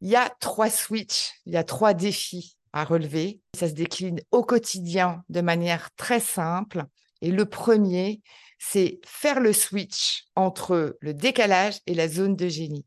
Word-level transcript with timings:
Il 0.00 0.08
y 0.08 0.16
a 0.16 0.30
trois 0.40 0.70
switches, 0.70 1.32
il 1.46 1.54
y 1.54 1.56
a 1.56 1.64
trois 1.64 1.94
défis 1.94 2.56
à 2.72 2.84
relever. 2.84 3.40
Ça 3.56 3.68
se 3.68 3.74
décline 3.74 4.20
au 4.30 4.44
quotidien 4.44 5.24
de 5.28 5.40
manière 5.40 5.94
très 5.96 6.20
simple. 6.20 6.84
Et 7.20 7.30
le 7.30 7.46
premier, 7.46 8.22
c'est 8.58 9.00
faire 9.04 9.40
le 9.40 9.52
switch 9.52 10.24
entre 10.36 10.96
le 11.00 11.14
décalage 11.14 11.78
et 11.86 11.94
la 11.94 12.08
zone 12.08 12.36
de 12.36 12.48
génie. 12.48 12.86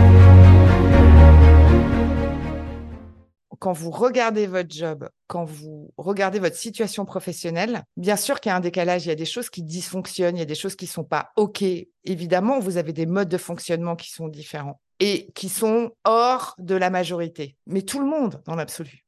Quand 3.61 3.73
vous 3.73 3.91
regardez 3.91 4.47
votre 4.47 4.71
job, 4.71 5.07
quand 5.27 5.45
vous 5.45 5.93
regardez 5.95 6.39
votre 6.39 6.55
situation 6.55 7.05
professionnelle, 7.05 7.83
bien 7.95 8.15
sûr 8.15 8.39
qu'il 8.39 8.49
y 8.49 8.53
a 8.53 8.55
un 8.55 8.59
décalage, 8.59 9.05
il 9.05 9.09
y 9.09 9.11
a 9.11 9.15
des 9.15 9.23
choses 9.23 9.51
qui 9.51 9.61
dysfonctionnent, 9.61 10.35
il 10.35 10.39
y 10.39 10.41
a 10.41 10.45
des 10.45 10.55
choses 10.55 10.75
qui 10.75 10.85
ne 10.85 10.89
sont 10.89 11.03
pas 11.03 11.29
OK. 11.35 11.63
Évidemment, 12.03 12.59
vous 12.59 12.77
avez 12.77 12.91
des 12.91 13.05
modes 13.05 13.29
de 13.29 13.37
fonctionnement 13.37 13.95
qui 13.95 14.09
sont 14.09 14.29
différents 14.29 14.81
et 14.99 15.31
qui 15.35 15.47
sont 15.47 15.91
hors 16.05 16.55
de 16.57 16.73
la 16.73 16.89
majorité, 16.89 17.55
mais 17.67 17.83
tout 17.83 17.99
le 17.99 18.07
monde 18.07 18.41
dans 18.47 18.55
l'absolu. 18.55 19.05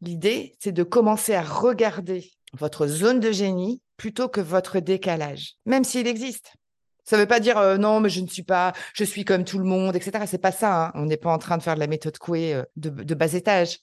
L'idée, 0.00 0.56
c'est 0.60 0.72
de 0.72 0.82
commencer 0.82 1.34
à 1.34 1.42
regarder 1.42 2.30
votre 2.54 2.86
zone 2.86 3.20
de 3.20 3.32
génie 3.32 3.82
plutôt 3.98 4.30
que 4.30 4.40
votre 4.40 4.80
décalage, 4.80 5.56
même 5.66 5.84
s'il 5.84 6.06
existe. 6.06 6.54
Ça 7.04 7.16
ne 7.16 7.22
veut 7.22 7.28
pas 7.28 7.40
dire 7.40 7.58
euh, 7.58 7.76
non, 7.76 8.00
mais 8.00 8.08
je 8.08 8.20
ne 8.20 8.26
suis 8.26 8.42
pas, 8.42 8.72
je 8.94 9.04
suis 9.04 9.24
comme 9.24 9.44
tout 9.44 9.58
le 9.58 9.64
monde, 9.64 9.96
etc. 9.96 10.24
C'est 10.26 10.38
pas 10.38 10.52
ça. 10.52 10.86
Hein. 10.86 10.92
On 10.94 11.06
n'est 11.06 11.16
pas 11.16 11.32
en 11.32 11.38
train 11.38 11.58
de 11.58 11.62
faire 11.62 11.74
de 11.74 11.80
la 11.80 11.86
méthode 11.86 12.18
Coué 12.18 12.54
euh, 12.54 12.62
de, 12.76 12.90
de 12.90 13.14
bas 13.14 13.32
étage. 13.32 13.78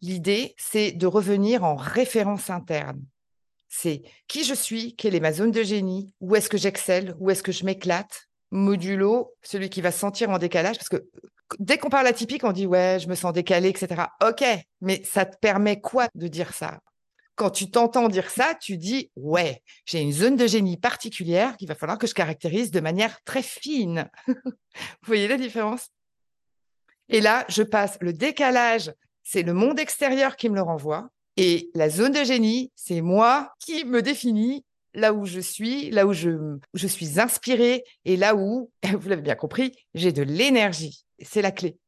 L'idée, 0.00 0.54
c'est 0.58 0.92
de 0.92 1.06
revenir 1.06 1.64
en 1.64 1.74
référence 1.74 2.50
interne. 2.50 3.02
C'est 3.68 4.02
qui 4.28 4.44
je 4.44 4.54
suis, 4.54 4.94
quelle 4.96 5.14
est 5.14 5.20
ma 5.20 5.32
zone 5.32 5.50
de 5.50 5.62
génie, 5.62 6.14
où 6.20 6.36
est-ce 6.36 6.48
que 6.48 6.56
j'excelle, 6.56 7.14
où 7.18 7.30
est-ce 7.30 7.42
que 7.42 7.52
je 7.52 7.64
m'éclate, 7.64 8.28
modulo 8.50 9.34
celui 9.42 9.68
qui 9.68 9.80
va 9.80 9.90
se 9.90 9.98
sentir 9.98 10.30
en 10.30 10.38
décalage, 10.38 10.76
parce 10.76 10.88
que 10.88 11.06
dès 11.58 11.78
qu'on 11.78 11.90
parle 11.90 12.06
atypique, 12.06 12.44
on 12.44 12.52
dit 12.52 12.66
ouais, 12.66 12.98
je 13.00 13.08
me 13.08 13.14
sens 13.14 13.32
décalé, 13.32 13.68
etc. 13.68 14.02
Ok, 14.26 14.44
mais 14.80 15.02
ça 15.04 15.26
te 15.26 15.36
permet 15.38 15.80
quoi 15.80 16.08
de 16.14 16.28
dire 16.28 16.54
ça? 16.54 16.80
Quand 17.38 17.50
tu 17.50 17.70
t'entends 17.70 18.08
dire 18.08 18.28
ça, 18.28 18.54
tu 18.60 18.76
dis 18.76 19.10
ouais, 19.16 19.62
j'ai 19.86 20.00
une 20.00 20.12
zone 20.12 20.36
de 20.36 20.46
génie 20.46 20.76
particulière 20.76 21.56
qu'il 21.56 21.68
va 21.68 21.76
falloir 21.76 21.96
que 21.96 22.08
je 22.08 22.12
caractérise 22.12 22.72
de 22.72 22.80
manière 22.80 23.22
très 23.22 23.42
fine. 23.42 24.10
Vous 24.26 25.06
voyez 25.06 25.28
la 25.28 25.38
différence? 25.38 25.88
Et 27.08 27.20
là, 27.20 27.46
je 27.48 27.62
passe 27.62 27.96
le 28.00 28.12
décalage, 28.12 28.92
c'est 29.22 29.44
le 29.44 29.54
monde 29.54 29.78
extérieur 29.78 30.36
qui 30.36 30.50
me 30.50 30.56
le 30.56 30.62
renvoie, 30.62 31.08
et 31.36 31.70
la 31.74 31.88
zone 31.88 32.12
de 32.12 32.24
génie, 32.24 32.72
c'est 32.74 33.00
moi 33.00 33.54
qui 33.60 33.84
me 33.84 34.02
définit 34.02 34.64
là 34.92 35.12
où 35.12 35.24
je 35.24 35.38
suis, 35.38 35.90
là 35.90 36.06
où 36.06 36.12
je, 36.12 36.58
je 36.74 36.86
suis 36.88 37.20
inspirée 37.20 37.84
et 38.04 38.16
là 38.16 38.34
où, 38.34 38.72
vous 38.98 39.08
l'avez 39.08 39.22
bien 39.22 39.36
compris, 39.36 39.76
j'ai 39.94 40.10
de 40.10 40.22
l'énergie. 40.22 41.04
C'est 41.22 41.42
la 41.42 41.52
clé. 41.52 41.78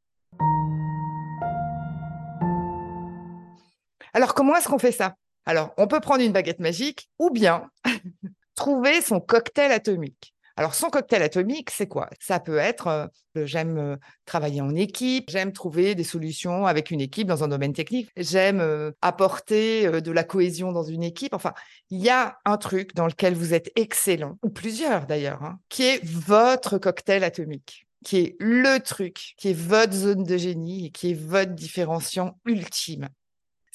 Alors, 4.12 4.34
comment 4.34 4.56
est-ce 4.56 4.68
qu'on 4.68 4.78
fait 4.78 4.92
ça? 4.92 5.16
Alors, 5.46 5.72
on 5.76 5.86
peut 5.86 6.00
prendre 6.00 6.22
une 6.22 6.32
baguette 6.32 6.60
magique 6.60 7.08
ou 7.18 7.30
bien 7.30 7.70
trouver 8.54 9.00
son 9.00 9.20
cocktail 9.20 9.72
atomique. 9.72 10.34
Alors, 10.56 10.74
son 10.74 10.90
cocktail 10.90 11.22
atomique, 11.22 11.70
c'est 11.70 11.86
quoi? 11.86 12.10
Ça 12.20 12.38
peut 12.38 12.58
être, 12.58 12.88
euh, 13.36 13.46
j'aime 13.46 13.78
euh, 13.78 13.96
travailler 14.26 14.60
en 14.60 14.74
équipe, 14.74 15.30
j'aime 15.30 15.52
trouver 15.52 15.94
des 15.94 16.04
solutions 16.04 16.66
avec 16.66 16.90
une 16.90 17.00
équipe 17.00 17.26
dans 17.26 17.42
un 17.42 17.48
domaine 17.48 17.72
technique, 17.72 18.10
j'aime 18.16 18.60
euh, 18.60 18.90
apporter 19.00 20.02
de 20.02 20.12
la 20.12 20.22
cohésion 20.22 20.72
dans 20.72 20.82
une 20.82 21.02
équipe. 21.02 21.32
Enfin, 21.32 21.54
il 21.88 22.00
y 22.00 22.10
a 22.10 22.36
un 22.44 22.58
truc 22.58 22.94
dans 22.94 23.06
lequel 23.06 23.34
vous 23.34 23.54
êtes 23.54 23.70
excellent, 23.74 24.36
ou 24.42 24.50
plusieurs 24.50 25.06
d'ailleurs, 25.06 25.42
hein, 25.42 25.58
qui 25.70 25.84
est 25.84 26.04
votre 26.04 26.76
cocktail 26.76 27.24
atomique 27.24 27.86
qui 28.04 28.16
est 28.16 28.36
le 28.40 28.78
truc, 28.78 29.34
qui 29.36 29.50
est 29.50 29.58
votre 29.58 29.92
zone 29.92 30.24
de 30.24 30.36
génie 30.38 30.86
et 30.86 30.90
qui 30.90 31.10
est 31.10 31.20
votre 31.20 31.52
différenciant 31.52 32.38
ultime. 32.46 33.08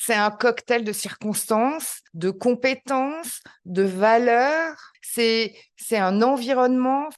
C'est 0.06 0.14
un 0.14 0.30
cocktail 0.30 0.84
de 0.84 0.92
circonstances, 0.92 2.02
de 2.14 2.30
compétences, 2.30 3.42
de 3.66 3.82
valeurs. 3.82 4.78
C'est, 5.02 5.56
un 5.94 6.22
environnement. 6.22 7.10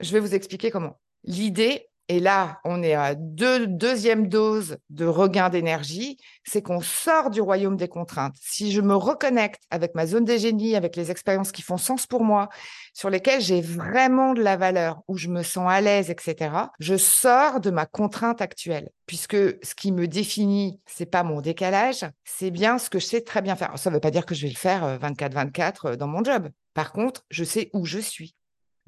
Je 0.00 0.10
vais 0.10 0.18
vous 0.18 0.34
expliquer 0.34 0.72
comment. 0.72 0.98
L'idée, 1.22 1.86
et 2.10 2.18
là, 2.18 2.58
on 2.64 2.82
est 2.82 2.94
à 2.94 3.14
deux, 3.14 3.68
deuxième 3.68 4.26
dose 4.26 4.78
de 4.88 5.06
regain 5.06 5.48
d'énergie, 5.48 6.16
c'est 6.42 6.60
qu'on 6.60 6.80
sort 6.80 7.30
du 7.30 7.40
royaume 7.40 7.76
des 7.76 7.86
contraintes. 7.86 8.34
Si 8.40 8.72
je 8.72 8.80
me 8.80 8.96
reconnecte 8.96 9.62
avec 9.70 9.94
ma 9.94 10.08
zone 10.08 10.24
des 10.24 10.40
génies, 10.40 10.74
avec 10.74 10.96
les 10.96 11.12
expériences 11.12 11.52
qui 11.52 11.62
font 11.62 11.76
sens 11.76 12.08
pour 12.08 12.24
moi, 12.24 12.48
sur 12.94 13.10
lesquelles 13.10 13.40
j'ai 13.40 13.60
vraiment 13.60 14.34
de 14.34 14.42
la 14.42 14.56
valeur, 14.56 15.02
où 15.06 15.16
je 15.16 15.28
me 15.28 15.44
sens 15.44 15.70
à 15.70 15.80
l'aise, 15.80 16.10
etc., 16.10 16.50
je 16.80 16.96
sors 16.96 17.60
de 17.60 17.70
ma 17.70 17.86
contrainte 17.86 18.42
actuelle. 18.42 18.90
Puisque 19.06 19.36
ce 19.64 19.76
qui 19.76 19.92
me 19.92 20.08
définit, 20.08 20.80
c'est 20.86 21.06
pas 21.06 21.22
mon 21.22 21.40
décalage, 21.40 22.04
c'est 22.24 22.50
bien 22.50 22.78
ce 22.78 22.90
que 22.90 22.98
je 22.98 23.06
sais 23.06 23.20
très 23.20 23.40
bien 23.40 23.54
faire. 23.54 23.78
Ça 23.78 23.88
ne 23.88 23.94
veut 23.94 24.00
pas 24.00 24.10
dire 24.10 24.26
que 24.26 24.34
je 24.34 24.42
vais 24.42 24.52
le 24.52 24.58
faire 24.58 24.98
24-24 24.98 25.60
euh, 25.60 25.90
euh, 25.90 25.96
dans 25.96 26.08
mon 26.08 26.24
job. 26.24 26.48
Par 26.74 26.90
contre, 26.90 27.24
je 27.30 27.44
sais 27.44 27.70
où 27.72 27.86
je 27.86 28.00
suis. 28.00 28.34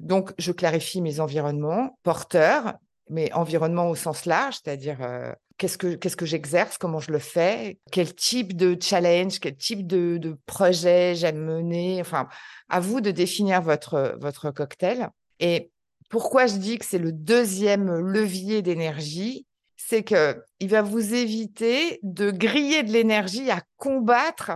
Donc, 0.01 0.33
je 0.37 0.51
clarifie 0.51 1.01
mes 1.01 1.21
environnements 1.21 1.97
porteurs, 2.03 2.73
mais 3.09 3.31
environnement 3.33 3.89
au 3.89 3.95
sens 3.95 4.25
large, 4.25 4.55
c'est-à-dire 4.63 4.97
euh, 5.01 5.31
qu'est-ce 5.57 5.77
que 5.77 5.95
qu'est-ce 5.95 6.15
que 6.15 6.25
j'exerce, 6.25 6.77
comment 6.77 6.99
je 6.99 7.11
le 7.11 7.19
fais, 7.19 7.79
quel 7.91 8.13
type 8.15 8.55
de 8.55 8.77
challenge, 8.81 9.39
quel 9.39 9.55
type 9.55 9.85
de, 9.87 10.17
de 10.17 10.37
projet 10.45 11.15
j'aime 11.15 11.43
mener. 11.43 11.99
Enfin, 12.01 12.27
à 12.69 12.79
vous 12.79 13.01
de 13.01 13.11
définir 13.11 13.61
votre 13.61 14.17
votre 14.19 14.51
cocktail. 14.51 15.09
Et 15.39 15.71
pourquoi 16.09 16.47
je 16.47 16.57
dis 16.57 16.77
que 16.77 16.85
c'est 16.85 16.99
le 16.99 17.11
deuxième 17.11 17.91
levier 17.91 18.61
d'énergie, 18.61 19.45
c'est 19.77 20.03
que 20.03 20.41
il 20.59 20.69
va 20.69 20.81
vous 20.81 21.13
éviter 21.13 21.99
de 22.03 22.31
griller 22.31 22.83
de 22.83 22.91
l'énergie 22.91 23.49
à 23.51 23.61
combattre 23.77 24.51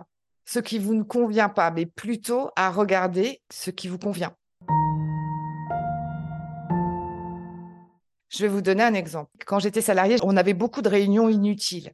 ce 0.45 0.59
qui 0.59 0.79
vous 0.79 0.95
ne 0.95 1.03
convient 1.03 1.49
pas, 1.49 1.71
mais 1.71 1.85
plutôt 1.85 2.49
à 2.55 2.71
regarder 2.71 3.41
ce 3.51 3.69
qui 3.69 3.87
vous 3.87 3.99
convient. 3.99 4.33
Je 8.37 8.43
vais 8.43 8.49
vous 8.49 8.61
donner 8.61 8.83
un 8.83 8.93
exemple. 8.93 9.31
Quand 9.47 9.57
j'étais 9.57 9.81
salariée, 9.81 10.17
on 10.21 10.37
avait 10.37 10.53
beaucoup 10.53 10.83
de 10.83 10.89
réunions 10.89 11.27
inutiles. 11.27 11.91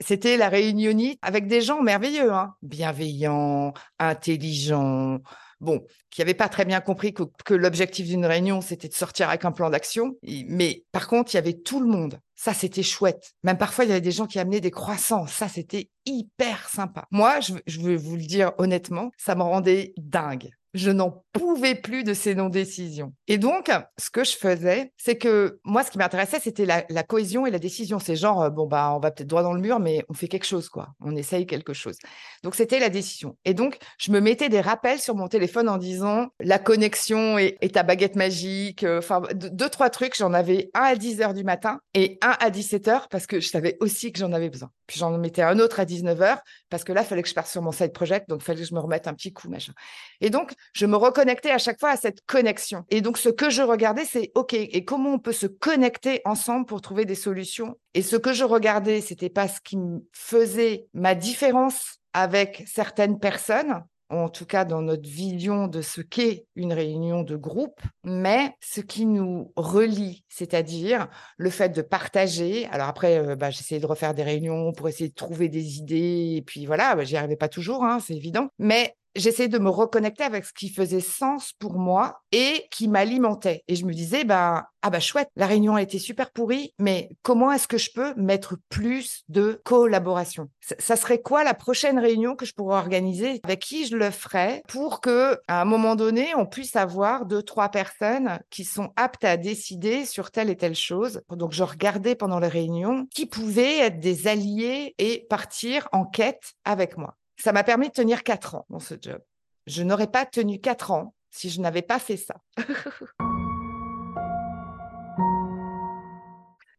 C'était 0.00 0.36
la 0.36 0.48
réunionite 0.48 1.18
avec 1.22 1.46
des 1.46 1.60
gens 1.60 1.80
merveilleux, 1.80 2.32
hein. 2.32 2.54
bienveillants, 2.60 3.72
intelligents, 4.00 5.20
bon, 5.60 5.86
qui 6.10 6.20
n'avaient 6.20 6.34
pas 6.34 6.48
très 6.48 6.64
bien 6.64 6.80
compris 6.80 7.14
que, 7.14 7.22
que 7.44 7.54
l'objectif 7.54 8.08
d'une 8.08 8.26
réunion, 8.26 8.60
c'était 8.60 8.88
de 8.88 8.94
sortir 8.94 9.28
avec 9.28 9.44
un 9.44 9.52
plan 9.52 9.70
d'action. 9.70 10.16
Mais 10.22 10.84
par 10.90 11.06
contre, 11.06 11.32
il 11.32 11.36
y 11.36 11.38
avait 11.38 11.54
tout 11.54 11.78
le 11.78 11.86
monde. 11.86 12.18
Ça, 12.36 12.54
c'était 12.54 12.82
chouette. 12.82 13.34
Même 13.42 13.58
parfois, 13.58 13.84
il 13.84 13.88
y 13.88 13.92
avait 13.92 14.00
des 14.00 14.12
gens 14.12 14.26
qui 14.26 14.38
amenaient 14.38 14.60
des 14.60 14.70
croissants. 14.70 15.26
Ça, 15.26 15.48
c'était 15.48 15.90
hyper 16.04 16.68
sympa. 16.68 17.06
Moi, 17.10 17.40
je, 17.40 17.54
je 17.66 17.80
veux 17.80 17.96
vous 17.96 18.16
le 18.16 18.22
dire 18.22 18.52
honnêtement, 18.58 19.10
ça 19.16 19.34
me 19.34 19.42
rendait 19.42 19.94
dingue 19.96 20.50
je 20.76 20.90
n'en 20.90 21.24
pouvais 21.32 21.74
plus 21.74 22.04
de 22.04 22.12
ces 22.14 22.34
non-décisions. 22.34 23.12
Et 23.28 23.38
donc, 23.38 23.70
ce 23.98 24.10
que 24.10 24.24
je 24.24 24.36
faisais, 24.36 24.92
c'est 24.96 25.16
que 25.16 25.58
moi, 25.64 25.82
ce 25.82 25.90
qui 25.90 25.98
m'intéressait, 25.98 26.38
c'était 26.38 26.66
la, 26.66 26.82
cohésion 27.02 27.46
et 27.46 27.50
la 27.50 27.58
décision. 27.58 27.98
C'est 27.98 28.16
genre, 28.16 28.42
euh, 28.42 28.50
bon, 28.50 28.66
bah, 28.66 28.92
on 28.94 29.00
va 29.00 29.10
peut-être 29.10 29.28
droit 29.28 29.42
dans 29.42 29.54
le 29.54 29.60
mur, 29.60 29.80
mais 29.80 30.04
on 30.08 30.14
fait 30.14 30.28
quelque 30.28 30.46
chose, 30.46 30.68
quoi. 30.68 30.88
On 31.00 31.16
essaye 31.16 31.46
quelque 31.46 31.72
chose. 31.72 31.96
Donc, 32.42 32.54
c'était 32.54 32.78
la 32.78 32.90
décision. 32.90 33.36
Et 33.44 33.54
donc, 33.54 33.78
je 33.98 34.12
me 34.12 34.20
mettais 34.20 34.48
des 34.48 34.60
rappels 34.60 35.00
sur 35.00 35.14
mon 35.14 35.28
téléphone 35.28 35.68
en 35.68 35.78
disant, 35.78 36.28
la 36.40 36.58
connexion 36.58 37.38
et, 37.38 37.56
ta 37.72 37.82
baguette 37.82 38.16
magique. 38.16 38.84
Euh, 38.84 38.98
enfin, 38.98 39.22
deux, 39.34 39.68
trois 39.68 39.90
trucs. 39.90 40.16
J'en 40.16 40.32
avais 40.32 40.70
un 40.74 40.82
à 40.82 40.94
10 40.94 41.22
heures 41.22 41.34
du 41.34 41.44
matin 41.44 41.80
et 41.94 42.18
à 42.32 42.50
17 42.50 42.88
heures 42.88 43.08
parce 43.08 43.26
que 43.26 43.40
je 43.40 43.48
savais 43.48 43.76
aussi 43.80 44.12
que 44.12 44.18
j'en 44.18 44.32
avais 44.32 44.50
besoin. 44.50 44.70
Puis 44.86 44.98
j'en 44.98 45.16
mettais 45.18 45.42
un 45.42 45.58
autre 45.58 45.80
à 45.80 45.84
19 45.84 46.20
heures 46.22 46.40
parce 46.70 46.84
que 46.84 46.92
là, 46.92 47.02
il 47.02 47.06
fallait 47.06 47.22
que 47.22 47.28
je 47.28 47.34
parte 47.34 47.48
sur 47.48 47.62
mon 47.62 47.72
side 47.72 47.92
project. 47.92 48.28
Donc, 48.28 48.40
il 48.42 48.44
fallait 48.44 48.60
que 48.60 48.68
je 48.68 48.74
me 48.74 48.80
remette 48.80 49.06
un 49.06 49.14
petit 49.14 49.32
coup, 49.32 49.48
machin. 49.48 49.72
Et 50.20 50.30
donc, 50.30 50.54
je 50.72 50.86
me 50.86 50.96
reconnectais 50.96 51.50
à 51.50 51.58
chaque 51.58 51.80
fois 51.80 51.90
à 51.90 51.96
cette 51.96 52.24
connexion. 52.26 52.84
Et 52.90 53.00
donc, 53.00 53.18
ce 53.18 53.28
que 53.28 53.50
je 53.50 53.62
regardais, 53.62 54.04
c'est 54.04 54.32
OK, 54.34 54.54
et 54.54 54.84
comment 54.84 55.14
on 55.14 55.18
peut 55.18 55.32
se 55.32 55.46
connecter 55.46 56.20
ensemble 56.24 56.66
pour 56.66 56.80
trouver 56.80 57.04
des 57.04 57.14
solutions? 57.14 57.78
Et 57.94 58.02
ce 58.02 58.16
que 58.16 58.32
je 58.32 58.44
regardais, 58.44 59.00
c'était 59.00 59.30
pas 59.30 59.48
ce 59.48 59.60
qui 59.60 59.78
faisait 60.12 60.86
ma 60.94 61.14
différence 61.14 61.98
avec 62.12 62.64
certaines 62.66 63.18
personnes, 63.18 63.84
en 64.08 64.28
tout 64.28 64.46
cas 64.46 64.64
dans 64.64 64.82
notre 64.82 65.08
vision 65.08 65.68
de 65.68 65.82
ce 65.82 66.00
qu'est 66.00 66.46
une 66.54 66.72
réunion 66.72 67.22
de 67.22 67.36
groupe, 67.36 67.80
mais 68.04 68.52
ce 68.60 68.80
qui 68.80 69.06
nous 69.06 69.52
relie, 69.56 70.24
c'est-à-dire 70.28 71.08
le 71.36 71.50
fait 71.50 71.70
de 71.70 71.82
partager. 71.82 72.66
Alors 72.66 72.88
après, 72.88 73.18
euh, 73.18 73.36
bah, 73.36 73.50
j'essayais 73.50 73.80
de 73.80 73.86
refaire 73.86 74.14
des 74.14 74.22
réunions 74.22 74.72
pour 74.72 74.88
essayer 74.88 75.08
de 75.08 75.14
trouver 75.14 75.48
des 75.48 75.78
idées, 75.78 76.34
et 76.36 76.42
puis 76.42 76.66
voilà, 76.66 76.94
bah, 76.94 77.04
j'y 77.04 77.16
arrivais 77.16 77.36
pas 77.36 77.48
toujours, 77.48 77.84
hein, 77.84 77.98
c'est 78.00 78.14
évident, 78.14 78.48
mais 78.58 78.94
j'essayais 79.16 79.48
de 79.48 79.58
me 79.58 79.70
reconnecter 79.70 80.24
avec 80.24 80.44
ce 80.44 80.52
qui 80.52 80.68
faisait 80.68 81.00
sens 81.00 81.52
pour 81.58 81.78
moi 81.78 82.20
et 82.32 82.66
qui 82.70 82.88
m'alimentait. 82.88 83.64
Et 83.68 83.76
je 83.76 83.84
me 83.84 83.92
disais, 83.92 84.24
bah, 84.24 84.68
ah 84.82 84.90
bah 84.90 85.00
chouette, 85.00 85.28
la 85.34 85.46
réunion 85.46 85.74
a 85.74 85.82
été 85.82 85.98
super 85.98 86.30
pourrie, 86.30 86.72
mais 86.78 87.10
comment 87.22 87.50
est-ce 87.50 87.66
que 87.66 87.78
je 87.78 87.90
peux 87.92 88.14
mettre 88.14 88.56
plus 88.68 89.24
de 89.28 89.60
collaboration? 89.64 90.48
Ça 90.60 90.96
serait 90.96 91.20
quoi 91.20 91.42
la 91.42 91.54
prochaine 91.54 91.98
réunion 91.98 92.36
que 92.36 92.46
je 92.46 92.54
pourrais 92.54 92.76
organiser? 92.76 93.40
Avec 93.44 93.60
qui 93.60 93.86
je 93.86 93.96
le 93.96 94.10
ferais 94.10 94.62
pour 94.68 95.00
que, 95.00 95.38
à 95.48 95.60
un 95.60 95.64
moment 95.64 95.96
donné, 95.96 96.34
on 96.36 96.46
puisse 96.46 96.76
avoir 96.76 97.26
deux, 97.26 97.42
trois 97.42 97.68
personnes 97.68 98.38
qui 98.50 98.64
sont 98.64 98.92
aptes 98.96 99.24
à 99.24 99.36
décider 99.36 100.04
sur 100.04 100.30
telle 100.30 100.50
et 100.50 100.56
telle 100.56 100.76
chose? 100.76 101.20
Donc, 101.30 101.52
je 101.52 101.64
regardais 101.64 102.14
pendant 102.14 102.38
les 102.38 102.48
réunions 102.48 103.06
qui 103.12 103.26
pouvaient 103.26 103.78
être 103.78 103.98
des 103.98 104.28
alliés 104.28 104.94
et 104.98 105.26
partir 105.28 105.88
en 105.92 106.04
quête 106.04 106.52
avec 106.64 106.96
moi. 106.96 107.16
Ça 107.38 107.52
m'a 107.52 107.64
permis 107.64 107.88
de 107.88 107.92
tenir 107.92 108.22
quatre 108.22 108.54
ans 108.54 108.66
dans 108.70 108.80
ce 108.80 108.94
job. 109.00 109.20
Je 109.66 109.82
n'aurais 109.82 110.06
pas 110.06 110.24
tenu 110.24 110.60
quatre 110.60 110.90
ans 110.90 111.14
si 111.30 111.50
je 111.50 111.60
n'avais 111.60 111.82
pas 111.82 111.98
fait 111.98 112.16
ça. 112.16 112.36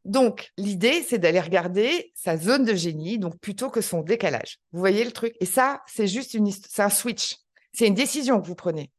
Donc, 0.06 0.54
l'idée, 0.58 1.04
c'est 1.04 1.20
d'aller 1.20 1.42
regarder 1.42 2.14
sa 2.16 2.38
zone 2.38 2.64
de 2.64 2.74
génie, 2.74 3.20
donc 3.20 3.38
plutôt 3.42 3.70
que 3.70 3.82
son 3.82 4.04
décalage. 4.04 4.62
Vous 4.72 4.80
voyez 4.80 5.04
le 5.04 5.12
truc? 5.12 5.36
Et 5.42 5.46
ça, 5.46 5.82
c'est 5.86 6.08
juste 6.08 6.34
une, 6.34 6.50
c'est 6.50 6.82
un 6.82 6.90
switch. 6.90 7.36
C'est 7.74 7.88
une 7.88 7.94
décision 7.94 8.40
que 8.40 8.48
vous 8.48 8.56
prenez. 8.56 8.90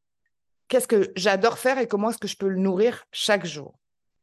Qu'est-ce 0.68 0.86
que 0.86 1.10
j'adore 1.16 1.58
faire 1.58 1.78
et 1.78 1.88
comment 1.88 2.10
est-ce 2.10 2.18
que 2.18 2.28
je 2.28 2.36
peux 2.36 2.48
le 2.48 2.60
nourrir 2.60 3.04
chaque 3.10 3.46
jour? 3.46 3.78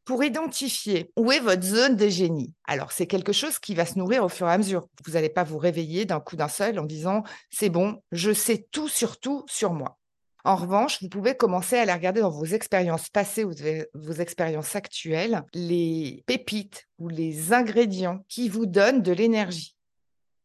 Pour 0.05 0.23
identifier 0.23 1.11
où 1.17 1.31
est 1.31 1.39
votre 1.39 1.63
zone 1.63 1.95
de 1.95 2.07
génie. 2.07 2.53
Alors, 2.65 2.91
c'est 2.91 3.07
quelque 3.07 3.33
chose 3.33 3.59
qui 3.59 3.75
va 3.75 3.85
se 3.85 3.97
nourrir 3.97 4.23
au 4.23 4.29
fur 4.29 4.47
et 4.47 4.51
à 4.51 4.57
mesure. 4.57 4.87
Vous 5.03 5.13
n'allez 5.13 5.29
pas 5.29 5.43
vous 5.43 5.57
réveiller 5.57 6.05
d'un 6.05 6.19
coup 6.19 6.35
d'un 6.35 6.47
seul 6.47 6.79
en 6.79 6.85
disant 6.85 7.23
c'est 7.49 7.69
bon, 7.69 8.01
je 8.11 8.31
sais 8.31 8.67
tout 8.71 8.87
sur 8.87 9.19
tout 9.19 9.43
sur 9.49 9.73
moi. 9.73 9.97
En 10.45 10.55
revanche, 10.55 11.01
vous 11.01 11.09
pouvez 11.09 11.35
commencer 11.35 11.75
à 11.75 11.81
aller 11.81 11.91
regarder 11.91 12.21
dans 12.21 12.29
vos 12.29 12.45
expériences 12.45 13.09
passées 13.09 13.43
ou 13.43 13.51
vos 13.95 14.13
expériences 14.13 14.75
actuelles 14.75 15.43
les 15.55 16.23
pépites 16.27 16.87
ou 16.99 17.09
les 17.09 17.51
ingrédients 17.51 18.23
qui 18.29 18.47
vous 18.47 18.67
donnent 18.67 19.01
de 19.01 19.11
l'énergie. 19.11 19.75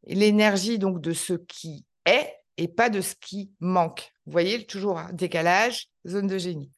L'énergie 0.07 0.79
donc 0.79 1.03
de 1.03 1.13
ce 1.13 1.35
qui 1.35 1.85
est 2.07 2.35
et 2.57 2.69
pas 2.69 2.89
de 2.89 3.03
ce 3.03 3.15
qui 3.15 3.53
manque. 3.61 4.11
Vous 4.25 4.33
voyez 4.33 4.65
toujours 4.65 5.03
décalage, 5.13 5.89
zone 6.07 6.29
de 6.29 6.39
génie. 6.39 6.73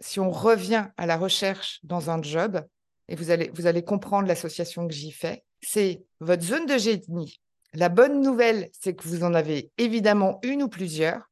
Si 0.00 0.20
on 0.20 0.30
revient 0.30 0.86
à 0.96 1.06
la 1.06 1.16
recherche 1.16 1.80
dans 1.82 2.10
un 2.10 2.22
job, 2.22 2.64
et 3.08 3.16
vous 3.16 3.30
allez, 3.30 3.84
comprendre 3.84 4.28
l'association 4.28 4.88
que 4.88 4.94
j'y 4.94 5.12
fais, 5.12 5.44
c'est 5.60 6.04
votre 6.20 6.42
zone 6.42 6.66
de 6.66 6.78
génie. 6.78 7.40
La 7.74 7.88
bonne 7.88 8.22
nouvelle, 8.22 8.70
c'est 8.72 8.94
que 8.94 9.06
vous 9.06 9.24
en 9.24 9.34
avez 9.34 9.70
évidemment 9.78 10.38
une 10.42 10.62
ou 10.62 10.68
plusieurs. 10.68 11.30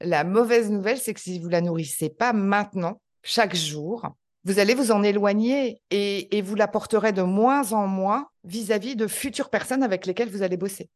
La 0.00 0.24
mauvaise 0.24 0.70
nouvelle, 0.70 0.98
c'est 0.98 1.12
que 1.12 1.20
si 1.20 1.38
vous 1.38 1.48
la 1.48 1.60
nourrissez 1.60 2.08
pas 2.08 2.32
maintenant, 2.32 3.00
chaque 3.22 3.54
jour, 3.54 4.08
vous 4.44 4.58
allez 4.58 4.74
vous 4.74 4.92
en 4.92 5.02
éloigner 5.02 5.82
et, 5.90 6.38
et 6.38 6.40
vous 6.40 6.54
la 6.54 6.68
porterez 6.68 7.12
de 7.12 7.22
moins 7.22 7.72
en 7.72 7.86
moins 7.86 8.28
vis-à-vis 8.44 8.94
-vis 8.94 8.96
de 8.96 9.06
futures 9.06 9.50
personnes 9.50 9.82
avec 9.82 10.06
lesquelles 10.06 10.30
vous 10.30 10.42
allez 10.42 10.56
bosser. 10.56 10.88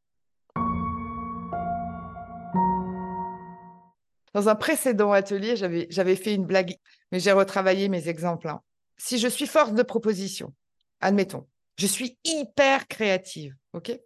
Dans 4.34 4.48
un 4.48 4.56
précédent 4.56 5.12
atelier, 5.12 5.54
j'avais 5.56 6.16
fait 6.16 6.34
une 6.34 6.44
blague, 6.44 6.74
mais 7.12 7.20
j'ai 7.20 7.32
retravaillé 7.32 7.88
mes 7.88 8.08
exemples. 8.08 8.48
Hein. 8.48 8.60
Si 8.96 9.18
je 9.18 9.28
suis 9.28 9.46
force 9.46 9.72
de 9.72 9.82
proposition, 9.82 10.52
admettons, 11.00 11.46
je 11.78 11.86
suis 11.86 12.18
hyper 12.24 12.88
créative, 12.88 13.54
ok? 13.72 13.98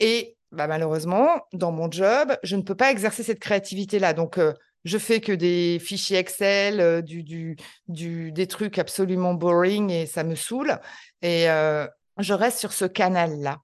Et 0.00 0.36
bah, 0.50 0.66
malheureusement, 0.66 1.28
dans 1.52 1.72
mon 1.72 1.90
job, 1.90 2.36
je 2.42 2.56
ne 2.56 2.62
peux 2.62 2.74
pas 2.74 2.90
exercer 2.90 3.22
cette 3.22 3.40
créativité-là. 3.40 4.12
Donc, 4.12 4.38
euh, 4.38 4.52
je 4.84 4.98
fais 4.98 5.20
que 5.20 5.32
des 5.32 5.78
fichiers 5.80 6.18
Excel, 6.18 6.80
euh, 6.80 7.00
du, 7.00 7.22
du, 7.88 8.32
des 8.32 8.46
trucs 8.46 8.78
absolument 8.78 9.34
boring 9.34 9.90
et 9.90 10.06
ça 10.06 10.24
me 10.24 10.34
saoule. 10.34 10.78
Et 11.22 11.48
euh, 11.48 11.86
je 12.18 12.34
reste 12.34 12.58
sur 12.58 12.72
ce 12.72 12.84
canal-là 12.84 13.58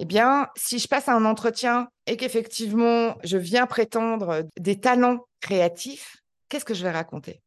eh 0.00 0.04
bien, 0.04 0.48
si 0.56 0.78
je 0.78 0.88
passe 0.88 1.08
à 1.08 1.14
un 1.14 1.24
entretien 1.24 1.88
et 2.06 2.16
qu'effectivement, 2.16 3.16
je 3.24 3.36
viens 3.36 3.66
prétendre 3.66 4.44
des 4.58 4.80
talents 4.80 5.26
créatifs, 5.40 6.16
qu'est-ce 6.48 6.64
que 6.64 6.74
je 6.74 6.82
vais 6.82 6.90
raconter? 6.90 7.42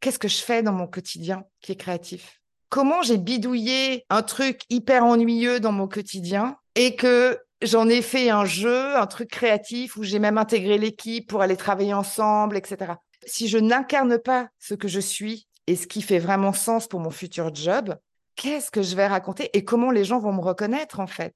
Qu'est-ce 0.00 0.18
que 0.18 0.28
je 0.28 0.38
fais 0.42 0.62
dans 0.62 0.72
mon 0.72 0.86
quotidien 0.86 1.44
qui 1.60 1.72
est 1.72 1.76
créatif? 1.76 2.40
Comment 2.68 3.02
j'ai 3.02 3.16
bidouillé 3.16 4.04
un 4.10 4.22
truc 4.22 4.62
hyper 4.68 5.04
ennuyeux 5.04 5.60
dans 5.60 5.72
mon 5.72 5.88
quotidien 5.88 6.56
et 6.74 6.96
que 6.96 7.38
j'en 7.62 7.88
ai 7.88 8.02
fait 8.02 8.30
un 8.30 8.44
jeu, 8.44 8.96
un 8.96 9.06
truc 9.06 9.30
créatif 9.30 9.96
où 9.96 10.02
j'ai 10.02 10.18
même 10.18 10.38
intégré 10.38 10.78
l'équipe 10.78 11.28
pour 11.28 11.42
aller 11.42 11.56
travailler 11.56 11.94
ensemble, 11.94 12.56
etc. 12.56 12.94
Si 13.26 13.48
je 13.48 13.58
n'incarne 13.58 14.18
pas 14.18 14.48
ce 14.58 14.74
que 14.74 14.88
je 14.88 15.00
suis 15.00 15.48
et 15.66 15.76
ce 15.76 15.86
qui 15.86 16.02
fait 16.02 16.18
vraiment 16.18 16.52
sens 16.52 16.86
pour 16.86 17.00
mon 17.00 17.10
futur 17.10 17.54
job, 17.54 17.96
qu'est-ce 18.36 18.70
que 18.70 18.82
je 18.82 18.94
vais 18.94 19.06
raconter 19.06 19.50
et 19.54 19.64
comment 19.64 19.90
les 19.90 20.04
gens 20.04 20.18
vont 20.18 20.32
me 20.32 20.42
reconnaître 20.42 21.00
en 21.00 21.06
fait? 21.06 21.34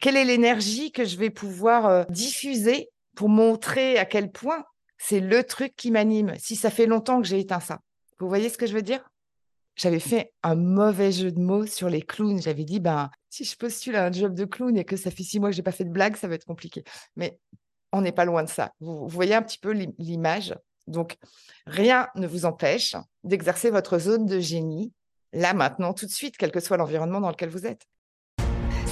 Quelle 0.00 0.16
est 0.16 0.24
l'énergie 0.24 0.92
que 0.92 1.04
je 1.04 1.16
vais 1.16 1.30
pouvoir 1.30 1.86
euh, 1.86 2.04
diffuser 2.08 2.90
pour 3.14 3.28
montrer 3.28 3.98
à 3.98 4.04
quel 4.04 4.30
point 4.30 4.64
c'est 4.98 5.20
le 5.20 5.44
truc 5.44 5.74
qui 5.76 5.90
m'anime, 5.90 6.34
si 6.38 6.56
ça 6.56 6.70
fait 6.70 6.86
longtemps 6.86 7.20
que 7.20 7.26
j'ai 7.26 7.40
éteint 7.40 7.60
ça. 7.60 7.80
Vous 8.18 8.28
voyez 8.28 8.48
ce 8.48 8.58
que 8.58 8.66
je 8.66 8.74
veux 8.74 8.82
dire? 8.82 9.08
J'avais 9.74 10.00
fait 10.00 10.32
un 10.42 10.54
mauvais 10.54 11.12
jeu 11.12 11.30
de 11.30 11.38
mots 11.38 11.66
sur 11.66 11.90
les 11.90 12.00
clowns. 12.00 12.40
J'avais 12.40 12.64
dit, 12.64 12.80
ben, 12.80 13.10
si 13.28 13.44
je 13.44 13.54
postule 13.56 13.96
à 13.96 14.06
un 14.06 14.12
job 14.12 14.34
de 14.34 14.46
clown 14.46 14.74
et 14.78 14.84
que 14.84 14.96
ça 14.96 15.10
fait 15.10 15.22
six 15.22 15.38
mois 15.38 15.50
que 15.50 15.56
j'ai 15.56 15.62
pas 15.62 15.72
fait 15.72 15.84
de 15.84 15.90
blague, 15.90 16.16
ça 16.16 16.28
va 16.28 16.34
être 16.34 16.46
compliqué. 16.46 16.82
Mais 17.14 17.38
on 17.92 18.00
n'est 18.00 18.12
pas 18.12 18.24
loin 18.24 18.42
de 18.42 18.48
ça. 18.48 18.72
vous 18.80 19.06
voyez 19.06 19.34
un 19.34 19.42
petit 19.42 19.58
peu 19.58 19.72
l'image? 19.98 20.54
Donc, 20.86 21.16
rien 21.66 22.08
ne 22.14 22.26
vous 22.26 22.46
empêche 22.46 22.96
d'exercer 23.22 23.70
votre 23.70 23.98
zone 23.98 24.24
de 24.24 24.40
génie, 24.40 24.92
là, 25.32 25.52
maintenant, 25.52 25.92
tout 25.92 26.06
de 26.06 26.10
suite, 26.10 26.36
quel 26.38 26.52
que 26.52 26.60
soit 26.60 26.76
l'environnement 26.76 27.20
dans 27.20 27.30
lequel 27.30 27.50
vous 27.50 27.66
êtes 27.66 27.86